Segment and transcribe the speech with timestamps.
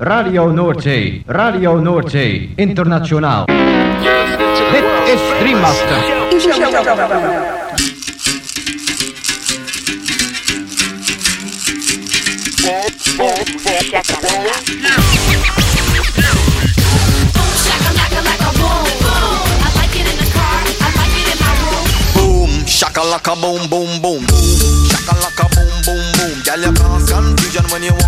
[0.00, 3.46] Radio Noordzee, Radio Noordzee, internationaal.
[4.70, 5.98] Dit is Dreammaster.
[22.14, 24.24] Boom, shakalaka boom boom boom.
[24.86, 26.42] Shakalaka boom boom boom.
[26.44, 28.07] Girl, you cause confusion when you walk.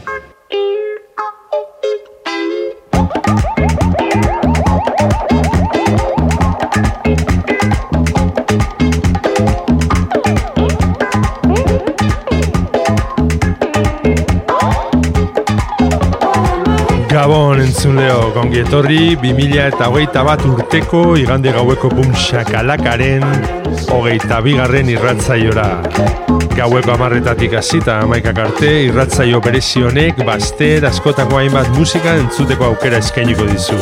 [17.91, 23.23] Entzuleo, gongi etorri, 2000 eta hogeita bat urteko igande gaueko bum shakalakaren
[23.91, 25.67] hogeita bigarren irratzaiora.
[26.55, 33.79] Gaueko amarretatik hasita amaikak arte, irratzaio berezionek baster askotako hainbat musika entzuteko aukera eskainiko dizu.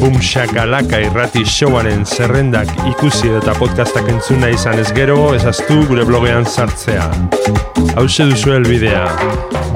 [0.00, 6.48] Boom Shakalaka irrati showaren zerrendak ikusi eta podcastak entzuna izan ez gero, ezaztu gure blogean
[6.48, 7.10] sartzea.
[7.92, 9.04] Hau duzu elbidea,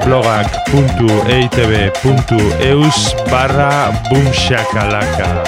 [0.01, 5.45] blogak.eitb.eus barra boomshakalaka.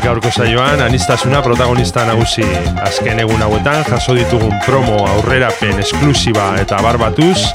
[0.00, 2.48] Gaurko saioan, anistasuna protagonista nagusi.
[2.80, 7.52] Azken egun hauetan jaso ditugun promo aurrerapen esklusiba eta barbatuz,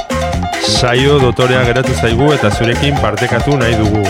[0.62, 4.06] saio dotorea geratu zaigu eta zurekin partekatu nahi dugu.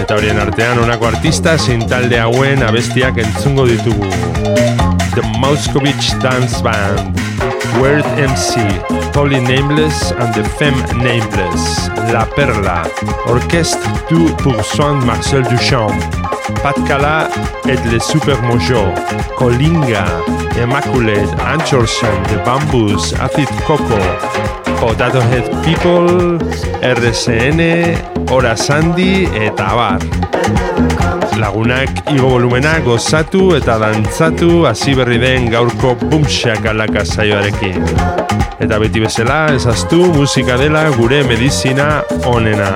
[0.00, 4.08] Eta horien artean honako artista zein talde hauen abestiak entzungo ditugu.
[5.12, 7.27] The Moscovich Dance Band,
[7.80, 8.60] Word MC,
[9.12, 12.82] Polly Nameless and the Femme Nameless, La Perla,
[13.26, 15.92] Orchestre du pour soin de Marcel Duchamp,
[16.62, 17.28] Pat Kalla
[17.66, 18.92] et les Super Mojo,
[19.36, 20.04] Colinga,
[20.60, 23.98] Immaculate, Anchorsong, The Bamboos, Acid Coco,
[24.80, 26.38] Potato Head People,
[26.82, 30.02] RSN, Ora Sandy eta abar.
[31.40, 37.88] Lagunak igo volumena gozatu eta dantzatu hasi berri den gaurko bumxak alaka saioarekin.
[38.60, 42.72] Eta beti bezala ezaztu musika dela gure medizina onena.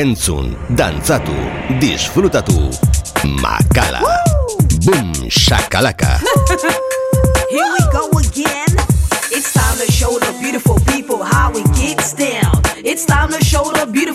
[0.00, 1.34] Entzun, dantzatu,
[1.78, 2.70] disfrutatu.
[3.42, 4.00] Makala.
[4.80, 6.16] Boom, shakalaka.
[7.52, 8.72] Here we go again.
[9.30, 12.62] It's time to show the beautiful people how we gets down.
[12.82, 14.09] It's time to show the beautiful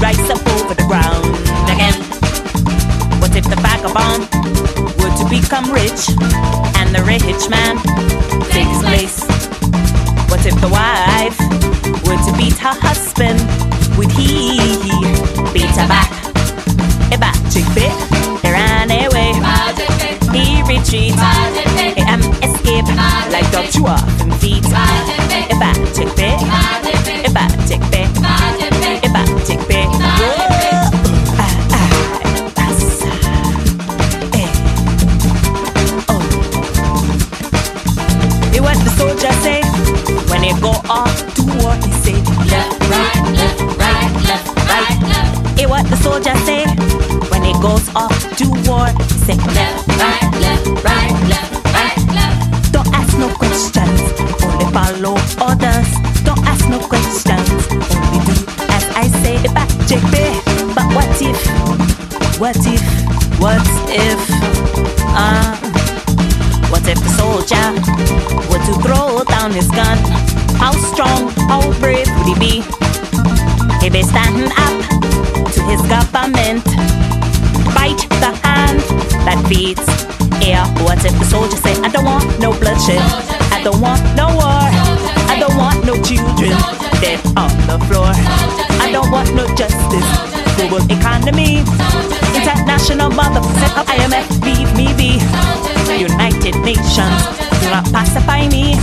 [0.00, 1.24] rise up over the ground
[1.68, 1.94] again.
[3.20, 4.28] What if the vagabond
[5.00, 6.08] were to become rich
[6.78, 7.76] and the rich man
[8.50, 9.20] take his place?
[10.30, 11.38] What if the wife
[12.06, 13.40] were to beat her husband?
[13.98, 14.58] Would he
[15.52, 16.10] beat her back?
[17.12, 17.92] A back chick bit,
[18.42, 19.34] he ran away,
[20.32, 21.97] he retreated.
[82.96, 84.64] I don't want no war,
[85.28, 86.56] I don't want no children
[87.04, 88.08] dead on the floor,
[88.80, 90.08] I don't want no justice,
[90.56, 91.60] global economy,
[92.32, 95.20] international mother set up IMF, leave me be.
[95.98, 97.20] United Nations,
[97.60, 98.74] do not pacify me.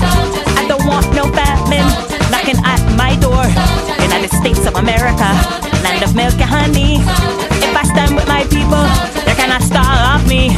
[0.59, 1.87] I don't want no famine
[2.29, 3.45] knocking at my door.
[4.01, 5.29] United States of America,
[5.83, 6.97] land of milk and honey.
[7.61, 8.83] If I stand with my people,
[9.25, 10.49] they cannot stop me.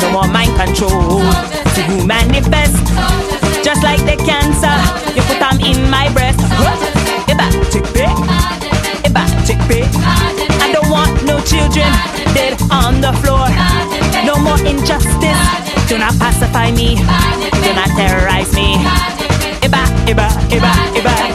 [0.00, 1.20] No more mind control
[1.74, 2.69] to manifest.
[13.10, 13.46] The floor.
[14.24, 15.42] No more injustice.
[15.88, 16.96] Do not pacify me.
[17.64, 18.76] Do not terrorize me.
[19.66, 21.29] Iba, iba, iba, iba.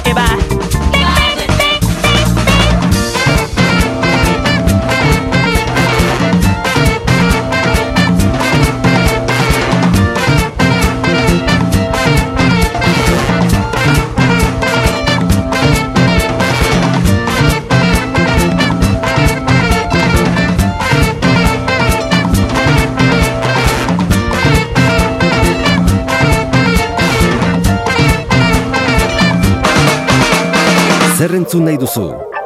[31.26, 32.04] Zer entzun nahi duzu?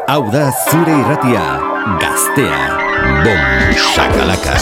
[0.08, 1.42] Hau da zure irratia,
[2.00, 2.62] gaztea.
[3.26, 3.42] Bom,
[3.76, 4.56] shakalaka.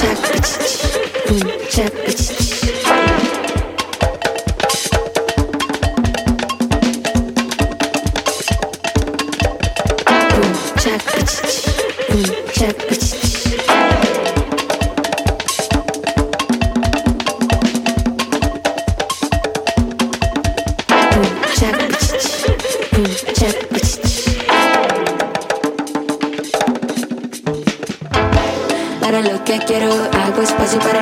[29.68, 30.97] Quiero, hago espacio para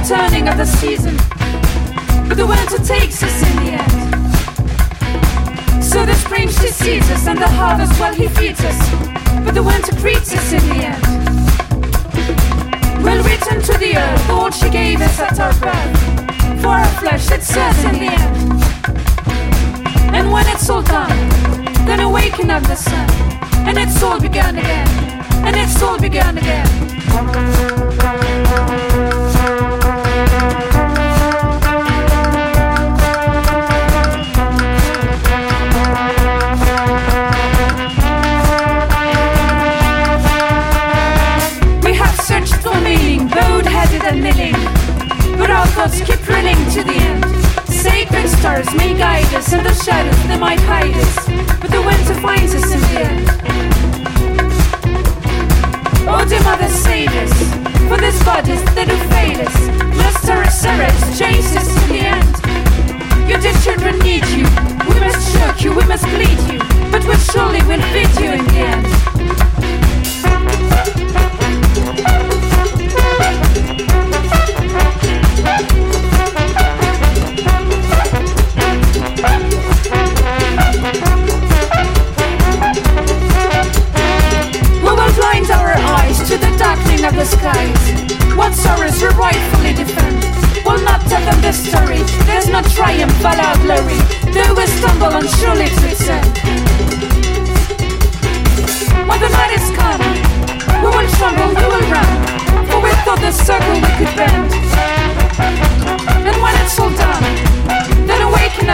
[0.00, 1.16] the turning of the season,
[2.28, 3.92] but the winter takes us in the end.
[5.82, 8.78] So the spring she sees us, and the harvest, well, he feeds us,
[9.44, 11.02] but the winter greets us in the end.
[13.02, 17.26] We'll return to the earth, all she gave us at our birth, for our flesh
[17.26, 18.62] that serves in the end.
[20.14, 21.28] And when it's all done,
[21.86, 23.10] then awaken of the sun,
[23.66, 24.88] and it's all begun again,
[25.44, 26.68] and it's all begun again.
[45.78, 47.24] Our keep running to the end.
[47.68, 51.26] Sacred stars may guide us, and the shadows they might hide us,
[51.60, 53.28] but the winter finds us in the end.
[56.10, 57.32] Oh, dear mother, save us,
[57.88, 59.78] for these bodies that do fail us.
[60.28, 63.30] Our sorrows chase us in the end?
[63.30, 64.44] Your dear children need you.
[64.88, 66.58] We must choke you, we must bleed you,
[66.90, 69.08] but we surely will feed you in the end.
[99.08, 100.00] When the night is come,
[100.82, 102.28] we will tremble, we will run.
[103.08, 104.52] Thought the circle we could bend.
[106.28, 107.24] And when it's all done,
[108.06, 108.67] then awaken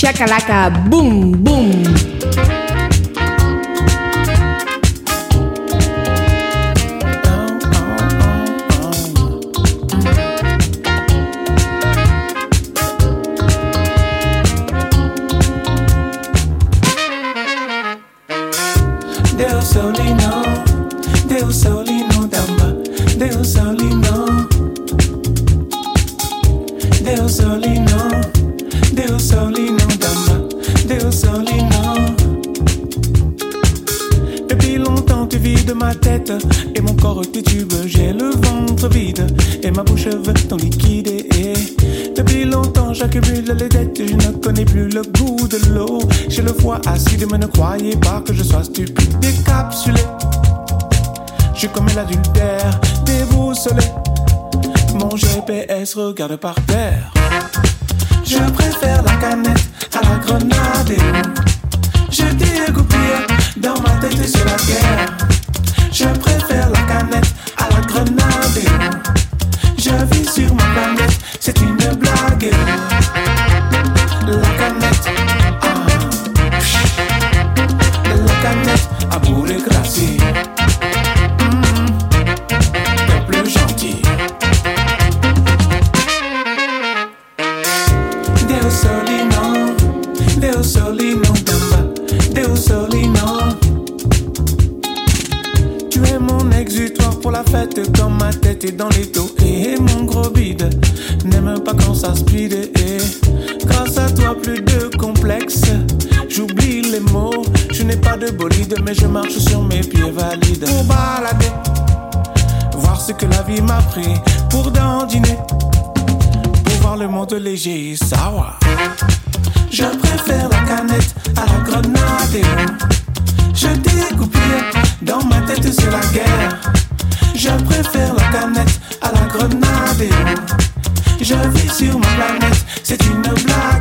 [0.00, 1.68] Chacalaca Bum Bum.
[19.36, 20.42] Deu solino,
[21.26, 22.74] é deu solino seu lindo damba,
[23.18, 24.48] deu solino,
[27.02, 28.40] lindo, Deus.
[28.40, 28.49] É
[28.92, 30.48] Deux solines, madame
[30.88, 31.68] Deux solines
[34.48, 36.32] Depuis longtemps tu vides ma tête
[36.74, 39.26] Et mon corps t'étube, j'ai le ventre vide
[39.62, 41.52] Et ma bouche veut ton liquide et
[42.16, 46.00] Depuis longtemps j'accumule les dettes, je ne connais plus le goût de l'eau.
[46.28, 49.18] J'ai le foie acide mais ne croyez pas que je sois stupide.
[49.20, 50.02] Décapsulé
[51.54, 53.84] Je commets l'adultère, déboussolé,
[54.94, 57.19] Mon GPS regarde par terre.
[58.30, 60.94] Je préfère la canette à la grenade.
[62.12, 65.16] Je dégoupille dans ma tête sur la guerre.
[65.90, 68.60] Je préfère la canette à la grenade.
[69.76, 72.52] Je vis sur ma planète, c'est une blague.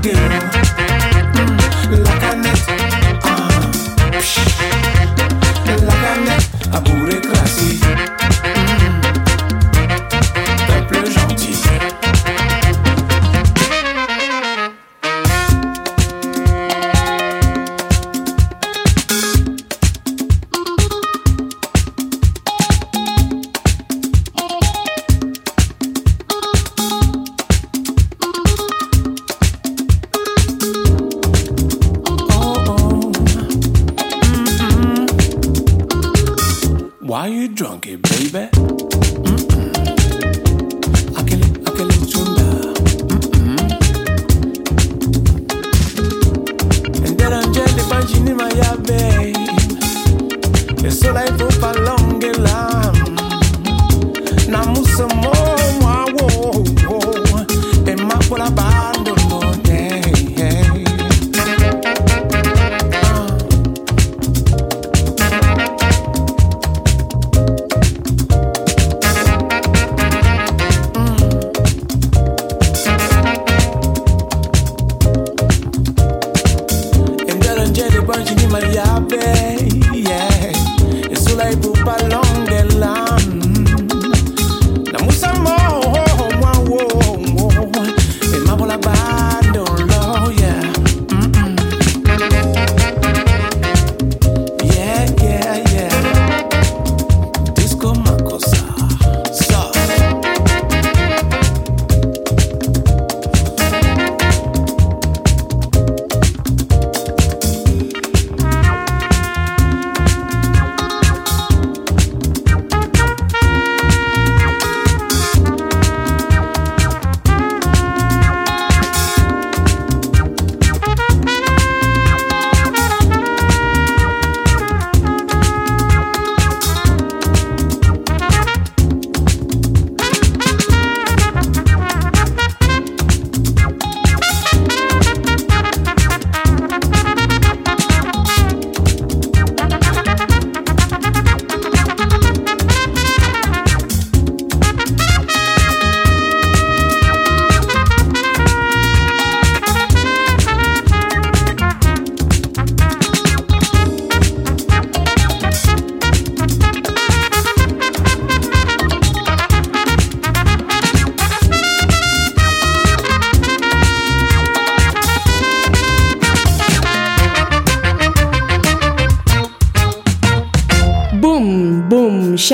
[0.01, 0.58] Blague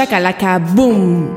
[0.05, 1.33] shakalaka, boom.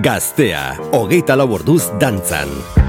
[0.00, 2.79] Gaztea, hogeita lau orduz dantzan.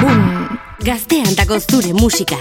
[0.00, 0.58] Boom.
[0.78, 2.36] Gaztean dago zure musika.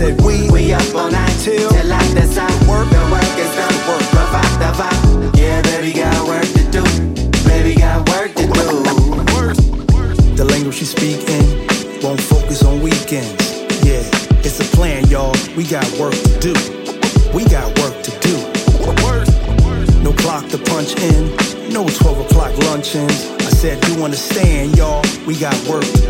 [0.00, 2.50] said we we up all night till till like the sun.
[2.66, 3.76] Work the work is done.
[3.88, 5.36] Work the vibe, the vibe.
[5.36, 6.82] Yeah, baby got work to do.
[7.44, 8.66] Baby got work to do.
[8.88, 9.56] Work, work.
[10.40, 11.44] The language she speaking
[12.02, 13.44] won't focus on weekends.
[13.84, 14.00] Yeah,
[14.40, 15.36] it's a plan, y'all.
[15.54, 16.54] We got work to do.
[17.36, 18.36] We got work to do.
[19.04, 19.28] Work,
[20.00, 21.36] no clock to punch in.
[21.76, 23.20] No 12 o'clock luncheons.
[23.46, 25.04] I said, you understand, y'all.
[25.26, 26.09] We got work to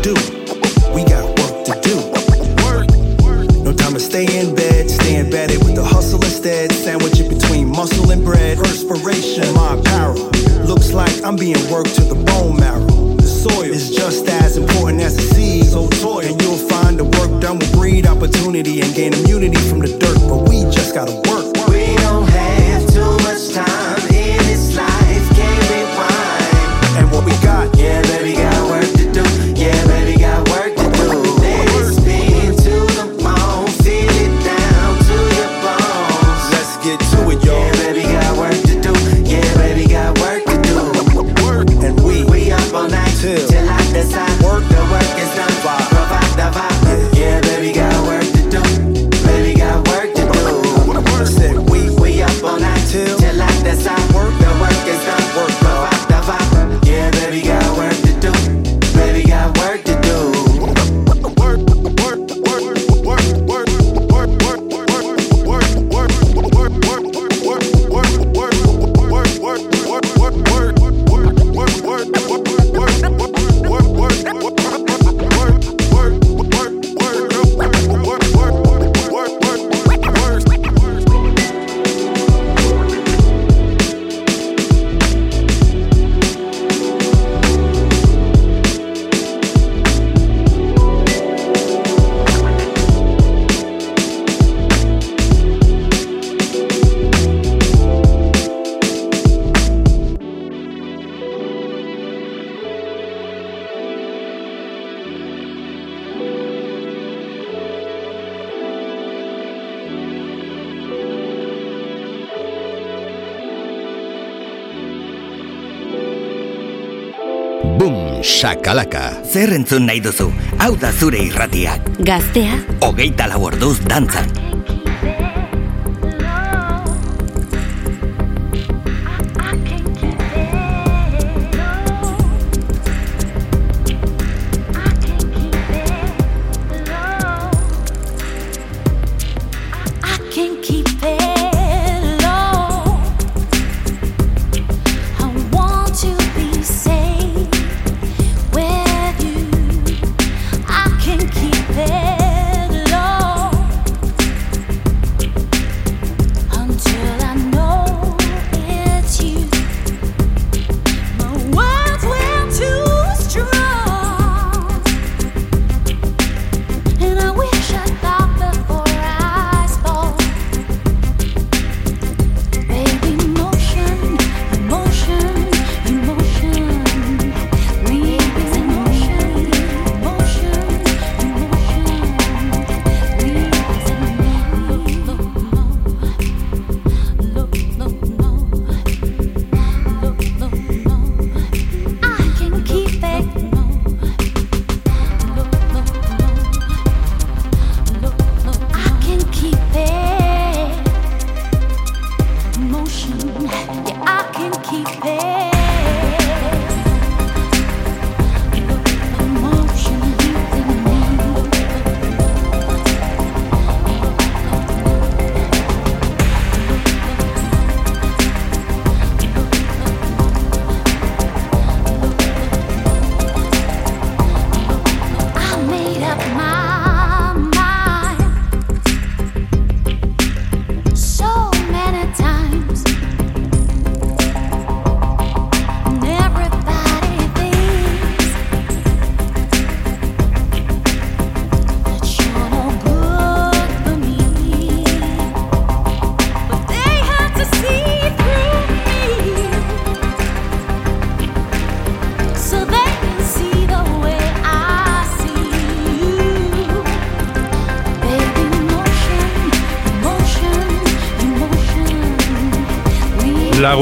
[118.41, 119.03] Sakalaka.
[119.21, 121.91] Zer entzun nahi duzu, hau da zure irratiak.
[122.07, 122.57] Gaztea.
[122.81, 124.50] Hogeita lau orduz dantzan.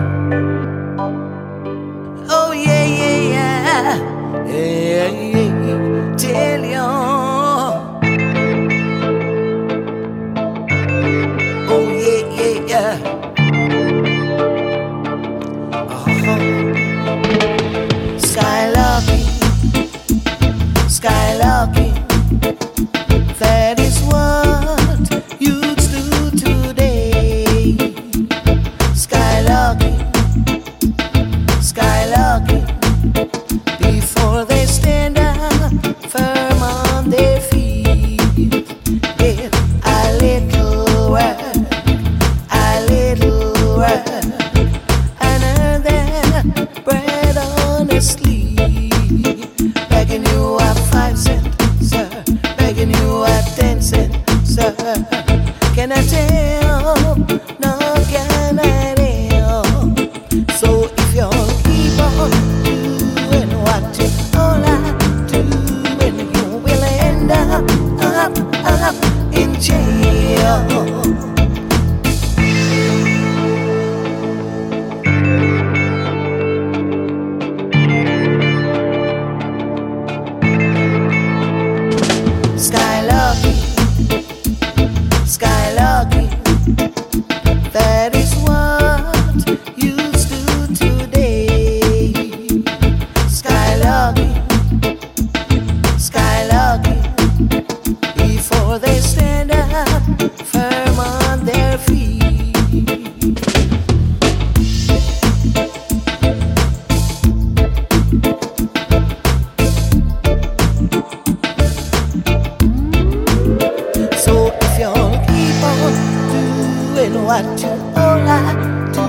[117.37, 119.03] I do, all I do,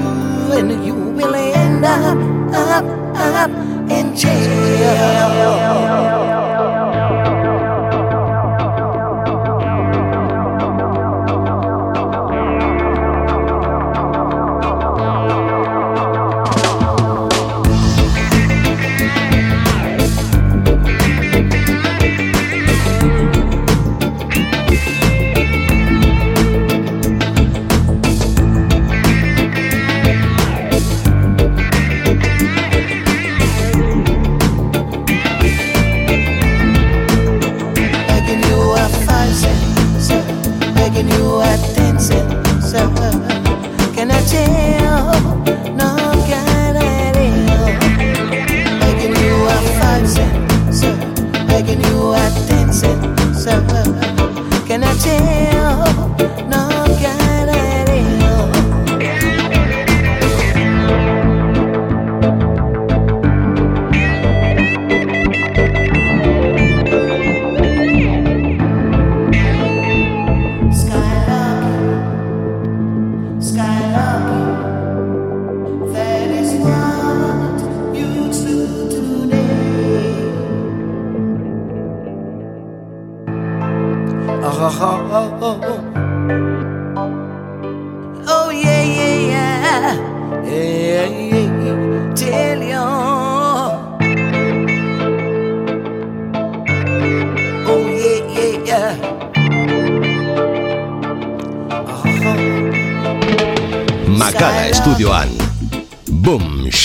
[0.58, 2.18] and you will end up,
[2.52, 2.84] up,
[3.16, 3.50] up
[3.90, 5.97] in jail.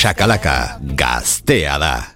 [0.03, 2.12] shakalaka, gaztea da.